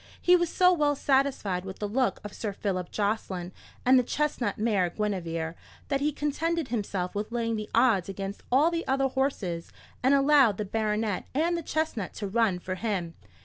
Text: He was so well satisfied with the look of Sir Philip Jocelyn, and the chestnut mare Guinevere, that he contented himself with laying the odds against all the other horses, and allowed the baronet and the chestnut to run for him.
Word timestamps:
He 0.19 0.35
was 0.35 0.49
so 0.49 0.73
well 0.73 0.95
satisfied 0.95 1.63
with 1.63 1.77
the 1.77 1.87
look 1.87 2.19
of 2.23 2.33
Sir 2.33 2.53
Philip 2.53 2.89
Jocelyn, 2.89 3.51
and 3.85 3.99
the 3.99 4.03
chestnut 4.03 4.57
mare 4.57 4.89
Guinevere, 4.89 5.53
that 5.89 6.01
he 6.01 6.11
contented 6.11 6.69
himself 6.69 7.13
with 7.13 7.31
laying 7.31 7.55
the 7.55 7.69
odds 7.75 8.09
against 8.09 8.41
all 8.51 8.71
the 8.71 8.87
other 8.87 9.09
horses, 9.09 9.71
and 10.01 10.15
allowed 10.15 10.57
the 10.57 10.65
baronet 10.65 11.27
and 11.35 11.55
the 11.55 11.61
chestnut 11.61 12.15
to 12.15 12.25
run 12.27 12.57
for 12.57 12.73
him. 12.73 13.13